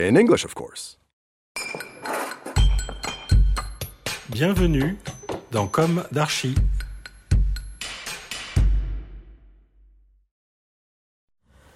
[0.00, 0.96] In English, of course.
[4.28, 4.96] Bienvenue
[5.50, 6.54] dans Comme d'Archi.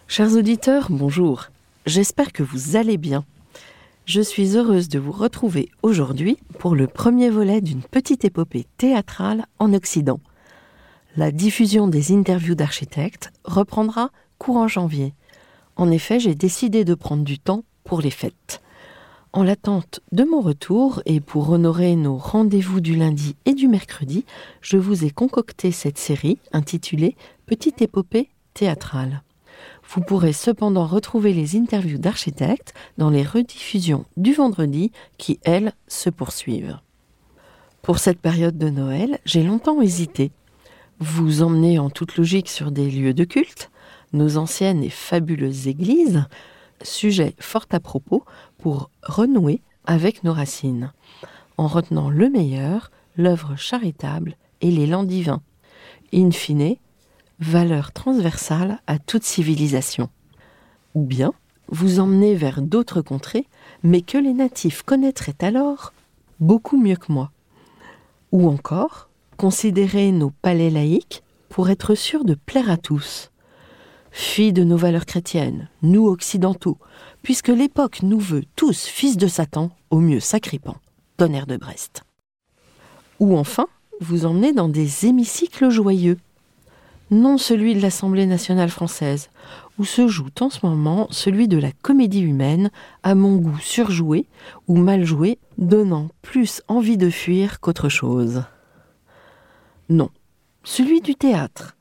[0.06, 1.48] Chers auditeurs, bonjour.
[1.84, 3.24] J'espère que vous allez bien.
[4.04, 9.46] Je suis heureuse de vous retrouver aujourd'hui pour le premier volet d'une petite épopée théâtrale
[9.58, 10.20] en Occident.
[11.16, 15.12] La diffusion des interviews d'architectes reprendra courant janvier.
[15.74, 18.62] En effet, j'ai décidé de prendre du temps pour les fêtes.
[19.34, 24.24] En l'attente de mon retour et pour honorer nos rendez-vous du lundi et du mercredi,
[24.62, 29.20] je vous ai concocté cette série intitulée Petite épopée théâtrale.
[29.86, 36.08] Vous pourrez cependant retrouver les interviews d'architectes dans les rediffusions du vendredi qui, elles, se
[36.08, 36.78] poursuivent.
[37.82, 40.30] Pour cette période de Noël, j'ai longtemps hésité.
[40.98, 43.70] Vous emmener en toute logique sur des lieux de culte,
[44.14, 46.24] nos anciennes et fabuleuses églises,
[46.84, 48.24] sujet fort à propos
[48.58, 50.92] pour renouer avec nos racines,
[51.56, 55.42] en retenant le meilleur, l'œuvre charitable et l'élan divin.
[56.14, 56.76] In fine,
[57.40, 60.08] valeur transversale à toute civilisation.
[60.94, 61.32] Ou bien
[61.68, 63.46] vous emmener vers d'autres contrées,
[63.82, 65.92] mais que les natifs connaîtraient alors
[66.38, 67.30] beaucoup mieux que moi.
[68.30, 73.31] Ou encore, considérer nos palais laïques pour être sûrs de plaire à tous.
[74.14, 76.76] Filles de nos valeurs chrétiennes, nous occidentaux,
[77.22, 80.76] puisque l'époque nous veut tous fils de Satan, au mieux sacripant,
[81.16, 82.02] tonnerre de Brest.
[83.20, 83.66] Ou enfin,
[84.00, 86.18] vous emmener dans des hémicycles joyeux,
[87.10, 89.30] non celui de l'Assemblée nationale française,
[89.78, 92.70] où se joue en ce moment celui de la comédie humaine,
[93.02, 94.26] à mon goût surjoué
[94.68, 98.44] ou mal joué, donnant plus envie de fuir qu'autre chose.
[99.88, 100.10] Non,
[100.64, 101.76] celui du théâtre,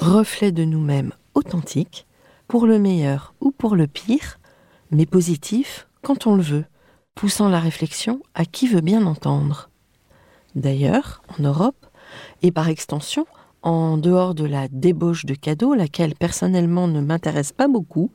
[0.00, 2.06] reflet de nous-mêmes authentique,
[2.48, 4.38] pour le meilleur ou pour le pire,
[4.90, 6.64] mais positif quand on le veut,
[7.14, 9.70] poussant la réflexion à qui veut bien entendre.
[10.54, 11.86] D'ailleurs, en Europe,
[12.42, 13.26] et par extension,
[13.62, 18.10] en dehors de la débauche de cadeaux, laquelle personnellement ne m'intéresse pas beaucoup,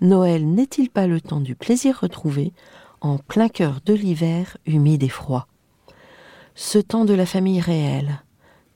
[0.00, 2.52] Noël n'est-il pas le temps du plaisir retrouvé,
[3.00, 5.46] en plein cœur de l'hiver humide et froid?
[6.54, 8.22] Ce temps de la famille réelle,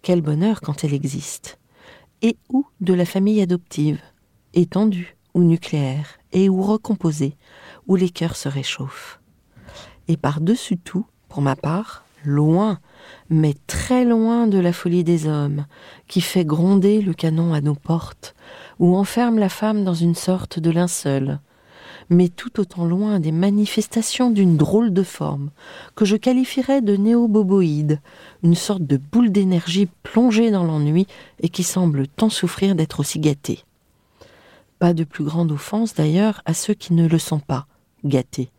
[0.03, 1.59] quel bonheur quand elle existe
[2.23, 4.01] Et ou de la famille adoptive,
[4.55, 7.37] étendue ou nucléaire, et ou recomposée,
[7.87, 9.21] où les cœurs se réchauffent.
[10.09, 12.81] Et par-dessus tout, pour ma part, loin,
[13.29, 15.67] mais très loin de la folie des hommes,
[16.09, 18.35] qui fait gronder le canon à nos portes,
[18.79, 21.41] ou enferme la femme dans une sorte de linceul,
[22.11, 25.51] mais tout autant loin des manifestations d'une drôle de forme,
[25.95, 28.01] que je qualifierais de néoboboïde,
[28.43, 31.07] une sorte de boule d'énergie plongée dans l'ennui
[31.41, 33.61] et qui semble tant souffrir d'être aussi gâtée.
[34.79, 37.67] Pas de plus grande offense d'ailleurs à ceux qui ne le sont pas,
[38.05, 38.51] gâtés.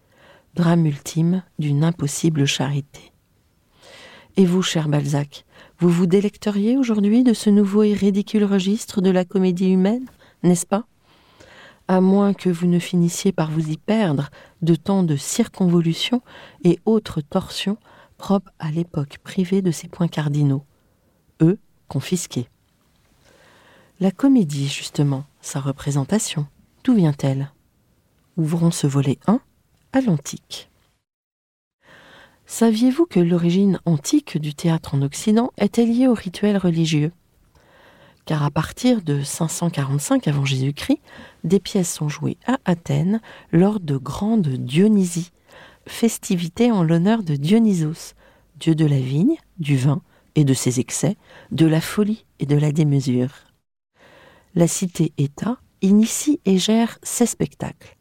[0.55, 3.11] Drame ultime d'une impossible charité.
[4.35, 5.45] Et vous, cher Balzac,
[5.79, 10.05] vous vous délecteriez aujourd'hui de ce nouveau et ridicule registre de la comédie humaine,
[10.43, 10.85] n'est-ce pas?
[11.87, 14.29] À moins que vous ne finissiez par vous y perdre
[14.61, 16.21] de tant de circonvolutions
[16.63, 17.77] et autres torsions
[18.17, 20.63] propres à l'époque privée de ses points cardinaux,
[21.41, 22.49] eux confisqués.
[23.99, 26.45] La comédie, justement, sa représentation,
[26.83, 27.51] d'où vient-elle?
[28.35, 29.39] Ouvrons ce volet 1
[29.93, 30.69] à l'antique.
[32.45, 37.11] Saviez-vous que l'origine antique du théâtre en Occident était liée au rituel religieux?
[38.27, 40.99] Car à partir de 545 avant Jésus-Christ,
[41.45, 43.21] des pièces sont jouées à Athènes
[43.53, 45.31] lors de grandes Dionysies,
[45.87, 48.15] festivités en l'honneur de Dionysos,
[48.59, 50.01] dieu de la vigne, du vin
[50.35, 51.15] et de ses excès,
[51.51, 53.31] de la folie et de la démesure.
[54.55, 57.95] La cité-État initie et gère ses spectacles.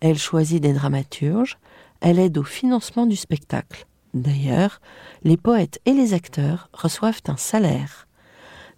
[0.00, 1.58] Elle choisit des dramaturges,
[2.00, 3.86] elle aide au financement du spectacle.
[4.14, 4.80] D'ailleurs,
[5.22, 8.08] les poètes et les acteurs reçoivent un salaire.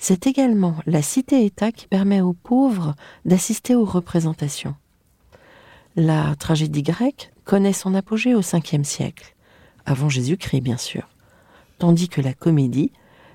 [0.04, 4.75] C'est également la cité-État qui permet aux pauvres d'assister aux représentations.
[5.94, 9.37] La tragédie grecque connaît son apogée au Ve siècle,
[9.87, 11.08] avant Jésus-Christ bien sûr,
[11.78, 12.90] tandis que la comédie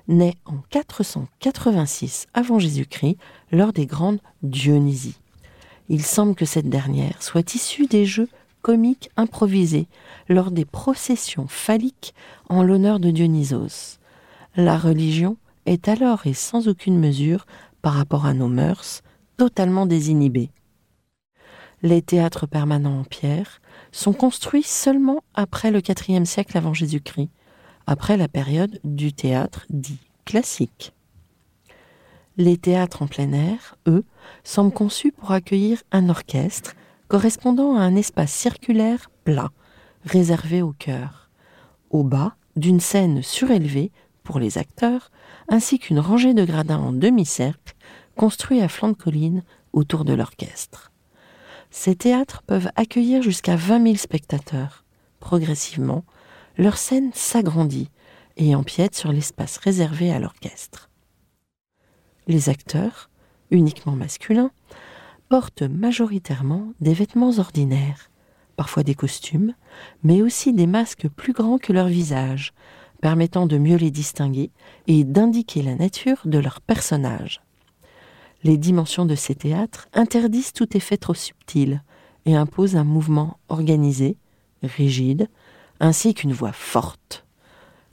[0.08, 3.16] naît en 486 avant Jésus-Christ
[3.50, 5.16] lors des grandes Dionysies.
[5.88, 8.28] Il semble que cette dernière soit issue des jeux
[8.60, 9.86] comiques improvisés
[10.28, 12.12] lors des processions phalliques
[12.50, 13.98] en l'honneur de Dionysos.
[14.54, 15.38] La religion
[15.68, 17.46] est alors et sans aucune mesure
[17.82, 19.02] par rapport à nos mœurs,
[19.36, 20.50] totalement désinhibée.
[21.82, 23.60] Les théâtres permanents en pierre
[23.92, 27.30] sont construits seulement après le IVe siècle avant Jésus-Christ,
[27.86, 30.92] après la période du théâtre dit classique.
[32.36, 34.04] Les théâtres en plein air, eux,
[34.44, 36.74] semblent conçus pour accueillir un orchestre
[37.08, 39.50] correspondant à un espace circulaire plat,
[40.04, 41.30] réservé au chœur.
[41.90, 43.90] Au bas, d'une scène surélevée
[44.22, 45.10] pour les acteurs,
[45.48, 47.74] ainsi qu'une rangée de gradins en demi-cercle
[48.16, 49.42] construits à flanc de colline
[49.72, 50.92] autour de l'orchestre.
[51.70, 54.84] Ces théâtres peuvent accueillir jusqu'à 20 000 spectateurs.
[55.20, 56.04] Progressivement,
[56.56, 57.90] leur scène s'agrandit
[58.36, 60.90] et empiète sur l'espace réservé à l'orchestre.
[62.26, 63.10] Les acteurs,
[63.50, 64.50] uniquement masculins,
[65.28, 68.10] portent majoritairement des vêtements ordinaires,
[68.56, 69.54] parfois des costumes,
[70.02, 72.52] mais aussi des masques plus grands que leur visage,
[73.00, 74.50] permettant de mieux les distinguer
[74.86, 77.40] et d'indiquer la nature de leur personnage.
[78.44, 81.82] Les dimensions de ces théâtres interdisent tout effet trop subtil
[82.24, 84.16] et imposent un mouvement organisé,
[84.62, 85.28] rigide,
[85.80, 87.24] ainsi qu'une voix forte.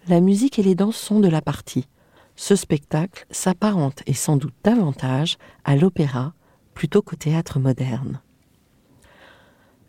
[0.07, 1.87] La musique et les danses sont de la partie.
[2.35, 6.33] Ce spectacle s'apparente et sans doute davantage à l'opéra
[6.73, 8.21] plutôt qu'au théâtre moderne.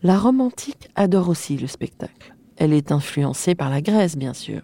[0.03, 2.35] La Rome antique adore aussi le spectacle.
[2.57, 4.63] Elle est influencée par la Grèce, bien sûr.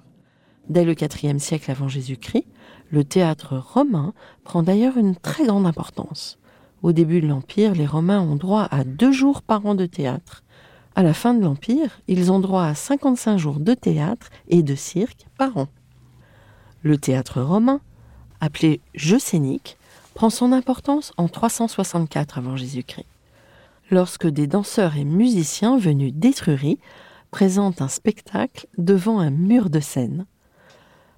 [0.69, 2.47] Dès le IVe siècle avant Jésus-Christ,
[2.91, 4.15] le théâtre romain
[4.45, 6.39] prend d'ailleurs une très grande importance.
[6.83, 10.43] Au début de l'Empire, les Romains ont droit à deux jours par an de théâtre.
[10.95, 14.75] À la fin de l'Empire, ils ont droit à 55 jours de théâtre et de
[14.75, 15.69] cirque par an.
[16.83, 17.81] Le théâtre romain,
[18.41, 19.79] appelé jeu scénique,
[20.15, 23.07] prend son importance en 364 avant Jésus-Christ,
[23.91, 26.79] lorsque des danseurs et musiciens venus d'Étrurie
[27.31, 30.27] présentent un spectacle devant un mur de scène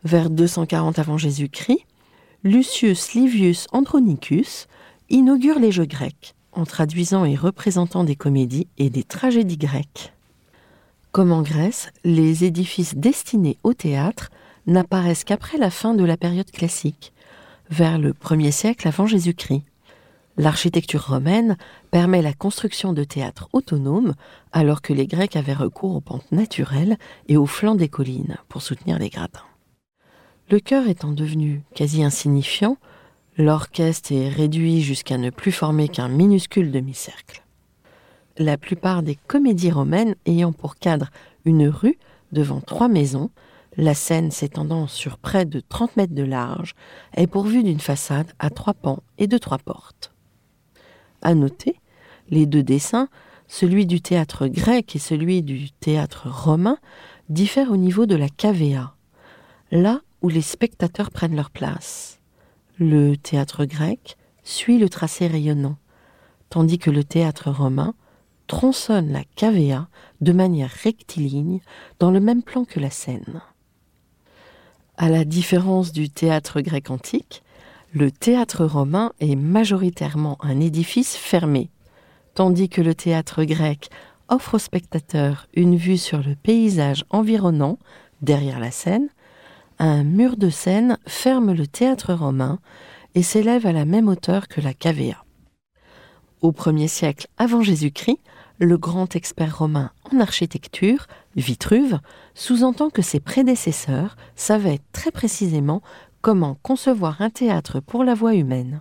[0.05, 1.87] vers 240 avant Jésus-Christ,
[2.45, 4.67] Lucius Livius Andronicus
[5.09, 10.13] inaugure les Jeux grecs en traduisant et représentant des comédies et des tragédies grecques.
[11.11, 14.31] Comme en Grèce, les édifices destinés au théâtre
[14.67, 17.13] n'apparaissent qu'après la fin de la période classique,
[17.71, 19.63] vers le 1er siècle avant Jésus-Christ.
[20.37, 21.57] L'architecture romaine
[21.91, 24.15] permet la construction de théâtres autonomes
[24.53, 26.99] alors que les Grecs avaient recours aux pentes naturelles
[27.29, 29.41] et aux flancs des collines pour soutenir les gradins.
[30.51, 32.77] Le chœur étant devenu quasi insignifiant,
[33.39, 37.43] l'orchestre est réduit jusqu'à ne plus former qu'un minuscule demi-cercle.
[38.37, 41.09] La plupart des comédies romaines ayant pour cadre
[41.47, 41.99] une rue
[42.33, 43.31] devant trois maisons,
[43.79, 46.75] la scène s'étendant sur près de 30 mètres de large,
[47.15, 50.13] est pourvue d'une façade à trois pans et de trois portes.
[51.23, 51.81] À noter,
[52.29, 53.09] les deux dessins,
[53.49, 56.77] celui du théâtre grec et celui du théâtre romain,
[57.31, 58.95] diffèrent au niveau de la cavea.
[59.71, 62.19] Là où les spectateurs prennent leur place.
[62.79, 65.77] Le théâtre grec suit le tracé rayonnant,
[66.49, 67.93] tandis que le théâtre romain
[68.47, 69.87] tronçonne la cavea
[70.23, 71.61] de manière rectiligne
[71.99, 73.43] dans le même plan que la scène.
[74.97, 77.43] À la différence du théâtre grec antique,
[77.93, 81.69] le théâtre romain est majoritairement un édifice fermé,
[82.33, 83.91] tandis que le théâtre grec
[84.31, 87.79] offre aux spectateurs une vue sur le paysage environnant
[88.23, 89.11] derrière la scène
[89.79, 92.59] un mur de scène ferme le théâtre romain
[93.15, 95.25] et s'élève à la même hauteur que la cavea.
[96.41, 98.19] Au 1er siècle avant Jésus-Christ,
[98.59, 101.99] le grand expert romain en architecture, Vitruve,
[102.35, 105.83] sous-entend que ses prédécesseurs savaient très précisément
[106.21, 108.81] comment concevoir un théâtre pour la voix humaine.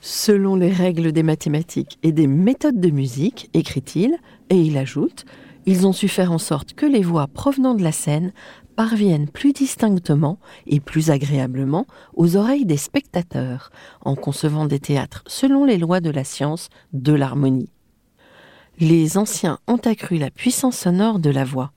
[0.00, 4.16] Selon les règles des mathématiques et des méthodes de musique, écrit-il,
[4.50, 5.24] et il ajoute,
[5.66, 8.32] ils ont su faire en sorte que les voix provenant de la scène
[8.78, 15.64] parviennent plus distinctement et plus agréablement aux oreilles des spectateurs en concevant des théâtres selon
[15.64, 17.72] les lois de la science de l'harmonie.
[18.78, 21.72] Les anciens ont accru la puissance sonore de la voix.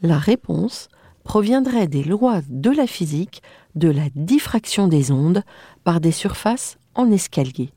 [0.00, 0.88] La réponse
[1.24, 3.42] proviendrait des lois de la physique
[3.74, 5.42] de la diffraction des ondes
[5.84, 7.74] par des surfaces en escalier.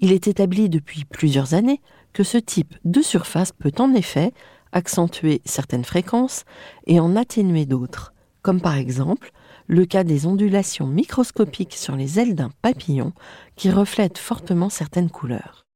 [0.00, 1.80] Il est établi depuis plusieurs années
[2.12, 4.32] que ce type de surface peut en effet
[4.72, 6.44] accentuer certaines fréquences
[6.86, 9.30] et en atténuer d'autres, comme par exemple
[9.66, 13.12] le cas des ondulations microscopiques sur les ailes d'un papillon
[13.56, 15.66] qui reflètent fortement certaines couleurs.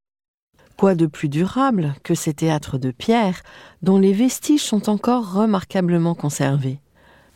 [0.77, 3.43] Quoi de plus durable que ces théâtres de pierre
[3.83, 6.81] dont les vestiges sont encore remarquablement conservés?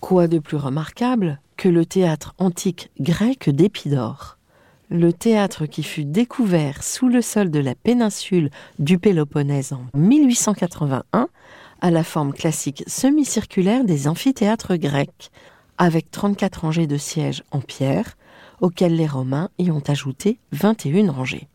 [0.01, 4.36] Quoi de plus remarquable que le théâtre antique grec d'Épidore
[4.89, 11.29] le théâtre qui fut découvert sous le sol de la péninsule du Péloponnèse en 1881
[11.81, 15.31] a la forme classique semi-circulaire des amphithéâtres grecs,
[15.77, 18.17] avec 34 rangées de sièges en pierre,
[18.61, 21.49] auxquelles les Romains y ont ajouté 21 rangées.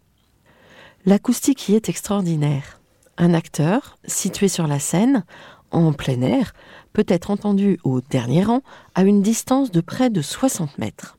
[1.05, 2.79] L'acoustique y est extraordinaire.
[3.17, 5.23] Un acteur, situé sur la scène,
[5.71, 6.53] en plein air,
[6.93, 8.61] peut être entendu au dernier rang
[8.93, 11.17] à une distance de près de 60 mètres.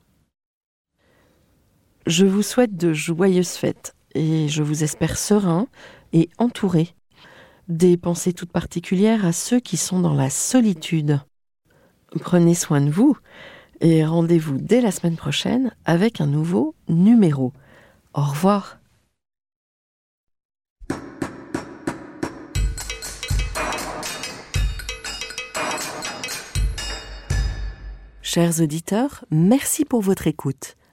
[2.05, 5.67] Je vous souhaite de joyeuses fêtes et je vous espère serein
[6.11, 6.89] et entouré.
[7.69, 11.21] Des pensées toutes particulières à ceux qui sont dans la solitude.
[12.19, 13.17] Prenez soin de vous
[13.79, 17.53] et rendez-vous dès la semaine prochaine avec un nouveau numéro.
[18.13, 18.79] Au revoir.
[28.21, 30.75] Chers auditeurs, merci pour votre écoute.